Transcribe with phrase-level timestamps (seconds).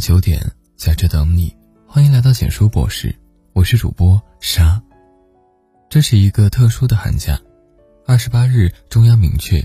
[0.00, 0.40] 九点，
[0.76, 1.54] 在这等你。
[1.86, 3.14] 欢迎来到简书博士，
[3.52, 4.82] 我是主播沙。
[5.90, 7.38] 这是一个特殊的寒假，
[8.06, 9.62] 二十八日，中央明确，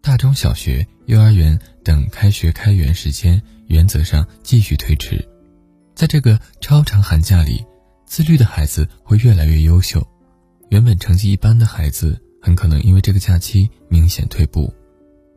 [0.00, 5.28] 大中小学、幼儿园等开学开园时间原则上继续推迟。
[5.96, 7.66] 在这个超长寒假里，
[8.06, 10.06] 自律的孩子会越来越优秀，
[10.68, 14.72] 原本成绩一般的孩子很可能因为这个假期明显退步。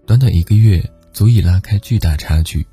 [0.05, 2.67] 短短一个月，足以拉开巨大差距。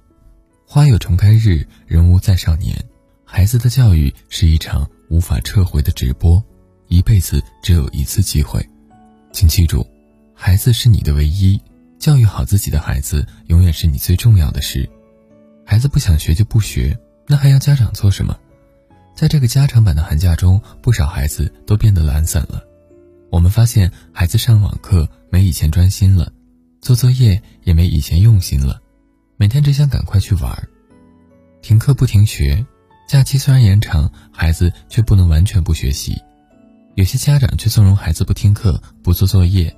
[0.76, 2.76] 花有重开日，人无再少年。
[3.24, 6.44] 孩子的教育是一场无法撤回的直播，
[6.88, 8.62] 一辈子只有一次机会，
[9.32, 9.86] 请记住，
[10.34, 11.58] 孩子是你的唯一，
[11.98, 14.86] 教育好自己的孩子永远是你最重要的事。
[15.64, 16.94] 孩子不想学就不学，
[17.26, 18.38] 那还要家长做什么？
[19.16, 22.62] 在这个加长版的寒假中，不少孩子都变得懒散了。
[23.30, 26.30] 我们发现，孩子上网课没以前专心了，
[26.82, 28.82] 做作业也没以前用心了，
[29.38, 30.68] 每天只想赶快去玩，
[31.60, 32.64] 停课不停学。
[33.06, 36.20] 假期虽然延长，孩子却不能完全不学习。
[36.94, 39.74] 有些家长却纵容孩子不听课、不做作业，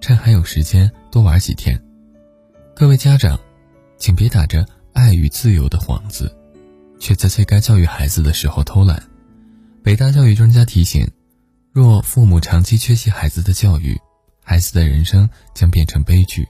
[0.00, 1.80] 趁还有时间多玩几天。
[2.76, 3.40] 各位家长，
[3.96, 6.30] 请别打着爱与自由的幌子，
[6.98, 9.02] 却在最该教育孩子的时候偷懒。
[9.82, 11.10] 北大教育专家提醒：
[11.72, 13.98] 若父母长期缺席孩子的教育，
[14.44, 16.46] 孩子的人生将变成悲剧。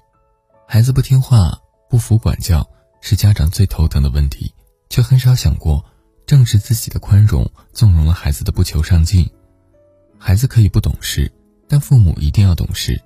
[0.66, 1.56] 孩子不听话、
[1.90, 2.64] 不服管教，
[3.00, 4.54] 是家长最头疼的问题，
[4.88, 5.84] 却很少想过。
[6.24, 9.28] 正是自己的宽容，纵容了孩子的不求上进。
[10.16, 11.28] 孩子可以不懂事，
[11.66, 13.02] 但父母一定要懂事。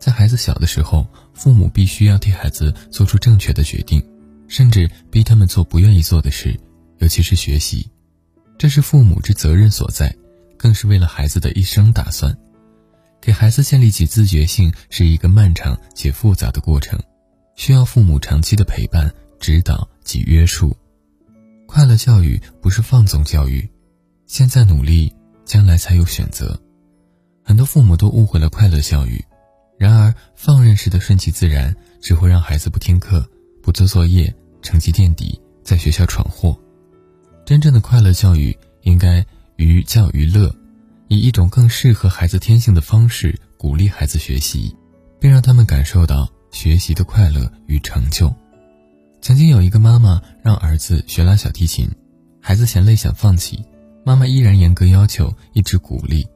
[0.00, 4.02] 在孩子小的时候，父母必须要替孩子做出正确的决定，
[4.48, 6.58] 甚至逼他们做不愿意做的事，
[7.00, 7.86] 尤其是学习。
[8.56, 10.16] 这是父母之责任所在，
[10.56, 12.34] 更是为了孩子的一生打算。
[13.20, 16.98] 给孩子建立起自觉性是一个漫长且复杂的过程，
[17.54, 20.76] 需要父母长期的陪伴、指导及约束。
[21.66, 23.68] 快乐教育不是放纵教育，
[24.26, 25.12] 现在努力，
[25.44, 26.60] 将来才有选择。
[27.44, 29.24] 很多父母都误会了快乐教育，
[29.78, 33.28] 然而放任式的顺其自然只会让孩子不听课、
[33.62, 36.58] 不做作业，成绩垫底，在学校闯祸。
[37.44, 39.24] 真正的快乐教育应该
[39.56, 40.54] 寓教于乐，
[41.08, 44.76] 以一种更适合孩子天性的方式鼓励孩子学习，
[45.18, 48.32] 并让他们感受到学习的快乐与成就。
[49.20, 51.88] 曾经有一个妈妈让儿子学拉小提琴，
[52.40, 53.64] 孩子嫌累想放弃，
[54.04, 56.26] 妈妈依然严格要求，一直鼓励，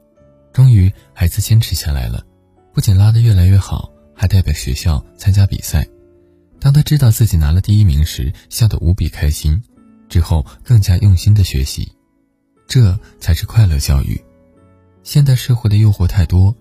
[0.52, 2.24] 终于孩子坚持下来了，
[2.72, 5.86] 不仅拉得越来越好，还代表学校参加比赛。
[6.58, 9.62] 当他知道自己拿了第一名时，笑得无比开心，
[10.08, 11.92] 之后更加用心的学习，
[12.66, 14.20] 这才是快乐教育。
[15.02, 16.54] 现代社会的诱惑太多，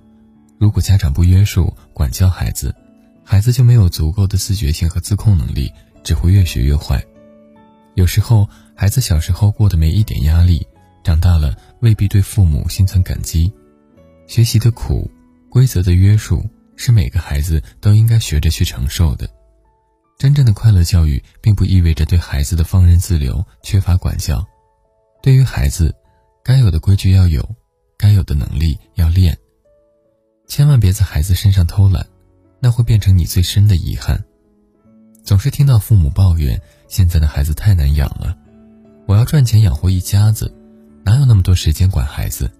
[0.59, 2.75] 如果家长不约束管教孩子，
[3.25, 5.69] 孩子就没有足够的自觉性和自控能力。
[6.05, 7.03] 只会越学越坏。
[7.95, 10.65] 有时候，孩子小时候过得没一点压力，
[11.03, 13.51] 长大了未必对父母心存感激。
[14.27, 15.09] 学习的苦，
[15.49, 19.27] 规则的约束，是每个孩子都应该学着去承受的。
[20.19, 24.45] 真正的快乐教育，并不意味着对孩子的放任自流、缺乏管教。
[25.23, 25.91] 对于孩子，
[26.43, 27.43] 该有的规矩要有，
[27.97, 29.35] 该有的能力要练。
[30.47, 32.05] 千万别在孩子身上偷懒，
[32.65, 34.25] 那会变成你最深的遗憾。
[35.23, 38.35] 总是听到父母抱怨现在的孩子太难养了，
[39.05, 40.51] 我要赚钱养活一家子，
[41.03, 42.51] 哪有那么多时间管孩子？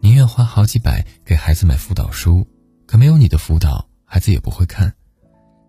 [0.00, 2.46] 宁愿花好几百给孩子买辅导书，
[2.86, 4.88] 可没有你的辅导，孩子也不会看；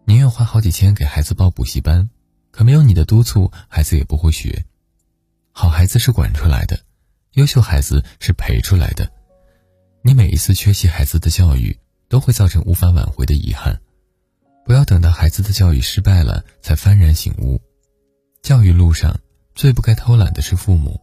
[0.06, 2.08] 宁愿花好几千给孩子报补习班，
[2.52, 4.66] 可没有你的督促，孩子也不会学。
[5.52, 6.80] 好孩子是管出来的，
[7.32, 9.12] 优秀孩子是陪出来的。
[10.04, 11.76] 你每一次缺席孩子的教育，
[12.10, 13.80] 都会造成无法挽回的遗憾。
[14.66, 17.62] 不要等到孩子的教育失败了才幡然醒悟。
[18.42, 19.18] 教育路上
[19.56, 21.00] 最不该偷懒的是父母，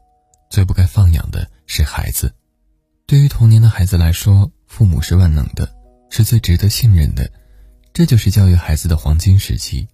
[0.50, 2.32] 最不该放养的是孩子。
[3.06, 5.68] 对于童年的孩子来说，父母是万能的，
[6.10, 7.30] 是最值得信任的。
[7.92, 9.86] 这就是教育孩子的黄金时期。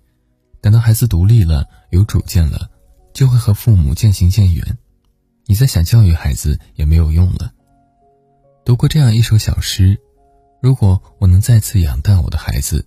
[0.61, 2.71] 等到孩子独立了、有主见了，
[3.13, 4.79] 就会和父母渐行渐远。
[5.47, 7.53] 你再想教育孩子也没有用了。
[8.65, 9.99] 读过这样一首小诗：
[10.61, 12.87] 如果我能再次养大我的孩子。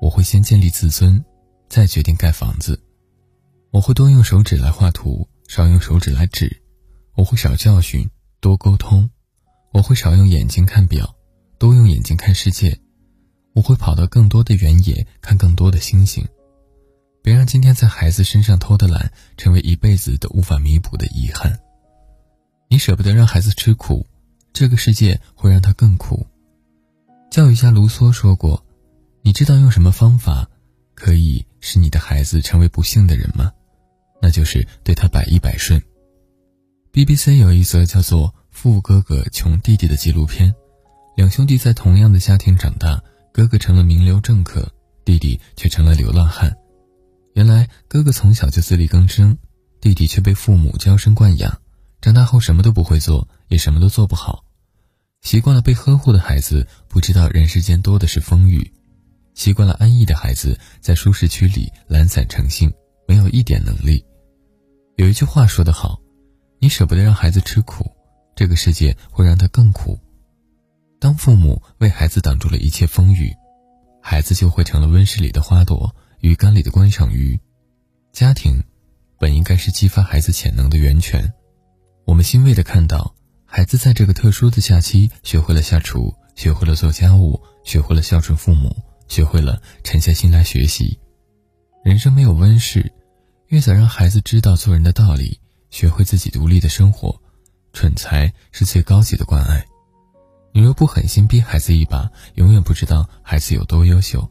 [0.00, 1.24] 我会先建立自尊，
[1.68, 2.78] 再决定盖房子。
[3.70, 6.60] 我会多用手指来画图，少用手指来指。
[7.14, 8.10] 我会少教训，
[8.40, 9.08] 多沟通。
[9.72, 11.14] 我会少用眼睛看表，
[11.58, 12.76] 多用眼睛看世界。
[13.54, 16.26] 我会跑到更多的原野，看更多的星星。
[17.22, 21.58] 别让今天在孩子身上偷的懒，成为一辈子都无法弥补的遗憾。
[22.68, 24.06] 你舍不得让孩子吃苦，
[24.52, 26.26] 这个世界会让他更苦。
[27.34, 28.64] 教育家卢梭说过。
[29.22, 30.48] 你知道用什么方法
[30.94, 33.50] 可以使你的孩子成为不幸的人吗？
[34.22, 35.82] 那就是对他百依百顺。
[36.92, 40.54] BBC 有一则叫做《富哥哥穷弟弟》的纪录片，
[41.16, 43.02] 两兄弟在同样的家庭长大，
[43.32, 44.72] 哥哥成了名流政客，
[45.04, 46.56] 弟弟却成了流浪汉。
[47.32, 49.36] 原来哥哥从小就自力更生，
[49.80, 51.60] 弟弟却被父母娇生惯养，
[52.00, 54.44] 长大后什么都不会做，也什么都做不好。
[55.24, 58.60] 习惯了被呵护的孩子，不知道人世间多的是风雨；
[59.34, 62.70] 习惯了安逸的孩子，在舒适区里懒散成性，
[63.08, 64.04] 没有一点能力。
[64.96, 65.98] 有一句话说得好
[66.60, 67.90] ：“你舍不得让孩子吃苦，
[68.36, 69.98] 这个世界会让他更苦。”
[71.00, 73.34] 当父母为孩子挡住了一切风雨，
[74.02, 77.40] 孩子就会成了温室里的花朵，鱼缸里的观赏鱼。
[78.12, 78.62] 家庭
[79.18, 81.32] 本应该是激发孩子潜能的源泉，
[82.04, 83.14] 我们欣慰地看到。
[83.56, 90.98] 孩子在这个特殊的假期，学会了下厨，学会了做家务，学会了孝顺父母，学会了沉下心来学习。
[91.84, 92.92] 人生没有温室，
[93.46, 95.38] 越早让孩子知道做人的道理，
[95.70, 97.16] 学会自己独立的生活，
[97.72, 99.64] 蠢才是最高级的关爱。
[100.52, 104.28] 你若不狠心逼孩子一把，永远不知道孩子有多优秀。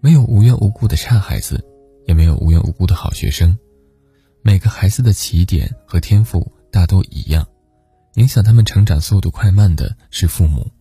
[0.00, 1.60] 没有无缘无故的差孩子，
[2.06, 3.58] 也没有无缘无故的好学生。
[4.42, 7.44] 每个孩子的起点和天赋大都一样。
[8.18, 10.72] 影响他们成长速度快慢的是父母。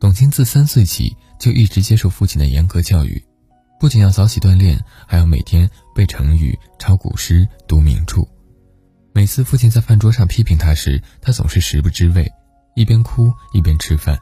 [0.00, 3.22] 董卿自三岁起就一直接受父亲的严格教育，
[3.78, 8.26] 不仅要早起锻炼，还要每天背成语、抄古诗、读名著。
[9.12, 12.32] 每次父亲在饭桌上批评他时，他总是食不知味，
[12.74, 14.18] 一边哭一边吃饭。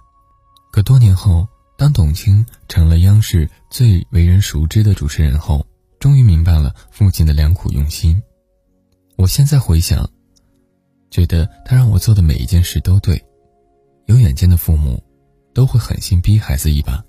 [0.72, 1.46] 可多年后，
[1.78, 5.64] 当董卿成了央视最为人熟知的主持人后，
[6.00, 8.20] 终于明白了父亲的良苦用心。
[9.16, 10.10] 我现在回想。
[11.12, 13.22] 觉得他让我做的每一件事都对，
[14.06, 15.00] 有远见的父母
[15.52, 17.04] 都会狠心逼孩子一把。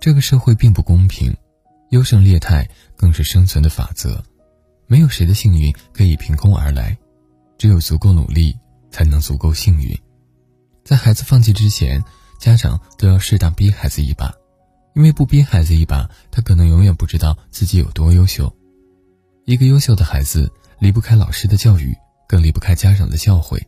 [0.00, 1.36] 这个社会并不公平，
[1.90, 2.66] 优胜劣汰
[2.96, 4.24] 更是生存的法则。
[4.86, 6.96] 没有谁的幸运可以凭空而来，
[7.58, 8.58] 只有足够努力
[8.90, 9.94] 才能足够幸运。
[10.82, 12.02] 在孩子放弃之前，
[12.40, 14.32] 家长都要适当逼孩子一把，
[14.94, 18.50] 因为不逼孩子一把，他可能永远不知道自己有多优秀。
[19.44, 21.94] 一个优秀的孩子离不开老师的教育。
[22.32, 23.60] 更离不开家长的教诲，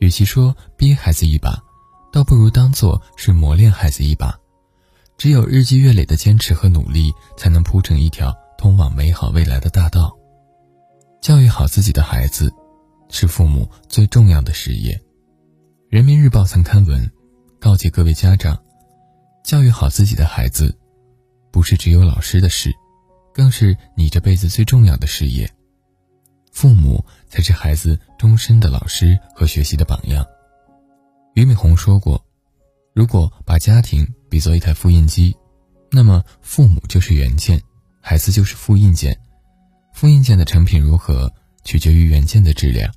[0.00, 1.56] 与其说逼孩子一把，
[2.12, 4.36] 倒不如当做是磨练孩子一把。
[5.16, 10.12] 只有日积月累的坚持和努力，才能铺成一条通往美好未来的大道。
[11.22, 12.52] 教育好自己的孩子，
[13.08, 15.00] 是父母最重要的事业。
[15.88, 17.08] 人民日报曾刊文
[17.60, 18.60] 告诫各位家长：
[19.44, 20.76] 教育好自己的孩子，
[21.52, 22.74] 不是只有老师的事，
[23.32, 25.48] 更是你这辈子最重要的事业。
[26.56, 30.26] 父母才是孩子终身的老师和学习的榜样。
[31.34, 32.24] 俞敏洪说过
[32.96, 35.36] ：“如果把家庭比作一台复印机，
[35.90, 37.60] 那么父母就是原件，
[38.00, 39.20] 孩子就是复印件。
[39.92, 41.30] 复印件的成品如何，
[41.62, 42.90] 取决于原件的质量。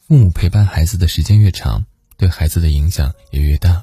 [0.00, 1.86] 父母陪伴孩子的时间越长，
[2.16, 3.80] 对孩子的影响也越大。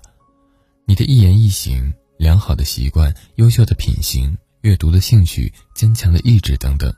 [0.86, 6.94] 你的一言一行、良好的习惯、优秀的品行、阅读的兴趣、坚强的意志等等。”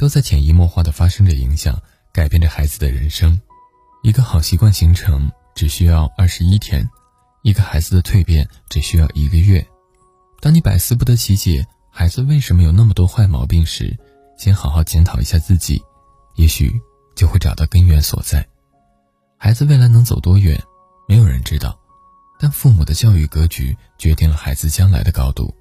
[0.00, 1.78] 都在潜移默化地发生着影响，
[2.10, 3.38] 改变着孩子的人生。
[4.02, 6.88] 一个好习惯形成只需要二十一天，
[7.42, 9.62] 一个孩子的蜕变只需要一个月。
[10.40, 13.94] 当你百思不得其解孩子为什么有那么多坏毛病时，
[14.38, 15.82] 先好好检讨一下自己，
[16.34, 16.72] 也许
[17.14, 18.42] 就会找到根源所在。
[19.36, 20.58] 孩子未来能走多远，
[21.06, 21.78] 没有人知道，
[22.38, 25.54] 但父母的教育格局决定了孩子将来的高度。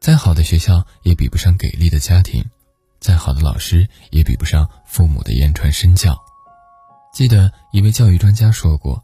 [0.00, 2.42] 再好的学校也比不上给力的家庭。
[3.00, 6.18] 再好的老师也比不上父母的言传身教。
[7.12, 9.02] 记得一位教育专家说过：“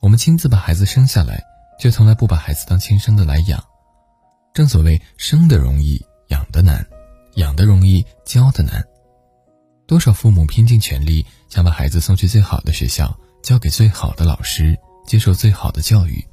[0.00, 1.42] 我们亲自把孩子生下来，
[1.78, 3.62] 却从来不把孩子当亲生的来养。
[4.52, 6.82] 正所谓生的容易，养的难；
[7.34, 8.82] 养的容易，教的难。
[9.86, 14.76] 多少父母拼尽全力想把孩子送去最好的学校，交给最好的老师，
[15.06, 16.26] 接受最好的教育，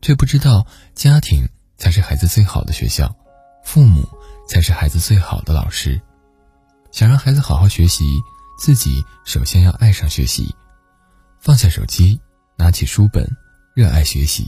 [0.00, 3.14] 却不知道家庭才是孩子最好的学校，
[3.62, 4.08] 父母
[4.48, 6.00] 才是孩子最好的老师。”
[6.90, 8.04] 想让孩子好好学习，
[8.58, 10.54] 自己首先要爱上学习，
[11.40, 12.20] 放下手机，
[12.56, 13.28] 拿起书本，
[13.74, 14.46] 热爱学习，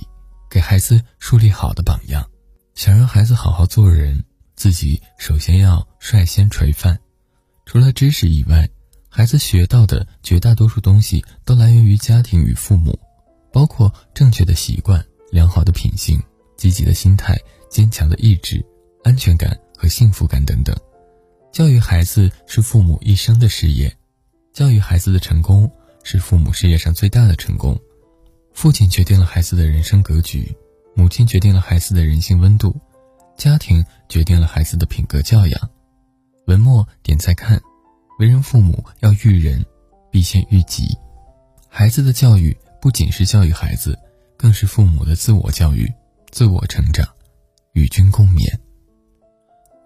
[0.51, 2.27] 给孩子树立好的榜样。
[2.75, 4.25] 想让孩子好好做人，
[4.57, 6.99] 自己首先要率先垂范。
[7.67, 8.69] 除了知识以外，
[9.09, 12.99] 孩子学到的绝大多数东西都来源于家庭与父母，
[13.53, 16.21] 包括正确的习惯、良好的品性、
[16.57, 18.65] 积极的心态、坚强的意志、
[19.05, 20.75] 安全感和幸福感等等。
[21.53, 23.93] 教育孩子是父母一生的事业，
[24.53, 25.71] 教育孩子的成功
[26.05, 27.79] 是父母事业上最大的成功。
[28.53, 30.57] 父亲决定了孩子的人生格局，
[30.95, 32.79] 母亲决定了孩子的人性温度，
[33.37, 35.71] 家庭决定了孩子的品格教养。
[36.47, 37.61] 文末点再看，
[38.21, 39.65] 为人父母要育人，
[40.11, 40.97] 必先育己。
[41.69, 43.99] 孩子的教育不仅是教育孩子，
[44.37, 45.93] 更是父母的自我教育、
[46.31, 47.07] 自我成长。
[47.73, 48.53] 与君共勉。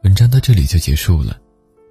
[0.03, 1.39] 文章到这里就结束了。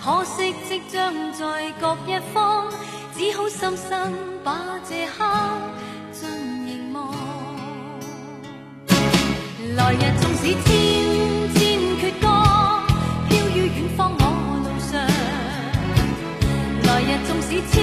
[0.00, 2.66] 可惜即将在各一方，
[3.16, 4.14] 只好深深
[4.44, 5.24] 把这刻
[6.12, 6.28] 尽
[6.66, 7.12] 凝望。
[9.76, 10.66] 来日纵使千
[11.54, 11.58] 千
[11.98, 12.26] 阙歌，
[13.28, 14.22] 飘于远方我
[14.64, 14.90] 路上。
[16.84, 17.76] 来日纵使千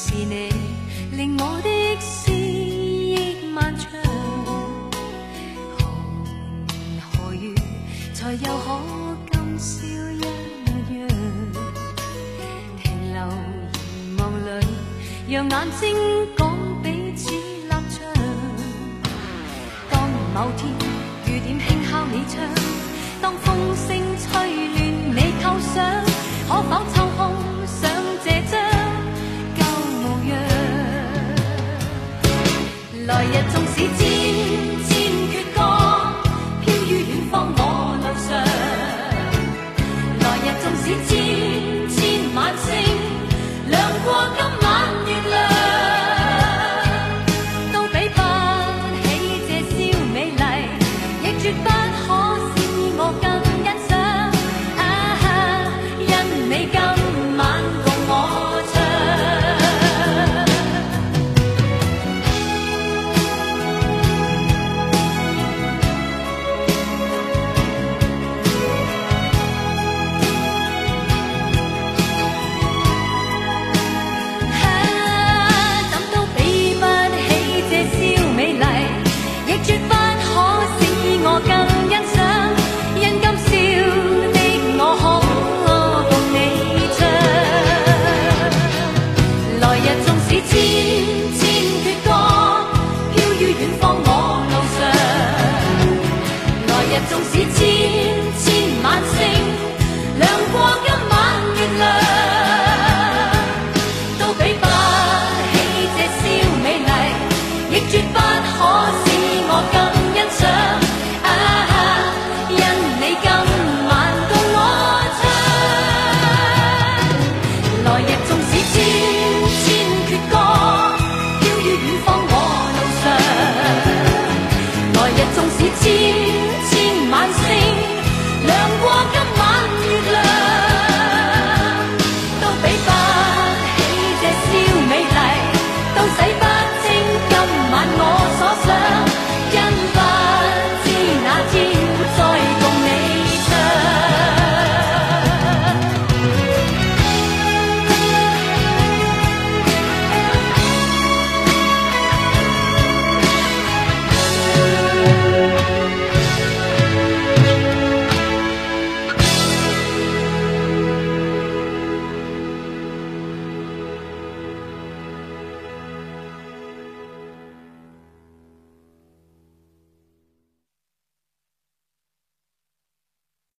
[0.00, 0.48] 是你
[1.10, 3.90] 令我的思忆漫长。
[5.76, 5.84] 何
[6.22, 7.52] 年何月
[8.14, 8.78] 才又可
[9.32, 11.02] 今宵一样？
[12.80, 13.18] 停留
[14.06, 14.48] 凝望里，
[15.28, 15.82] 让眼睛
[16.36, 16.86] 讲彼
[17.16, 17.98] 此立场。
[19.90, 20.70] 当某天
[21.26, 22.38] 雨点轻敲你窗。
[23.20, 24.30] 当风声吹
[24.68, 24.78] 乱
[25.10, 25.76] 你构想，
[26.48, 26.87] 可否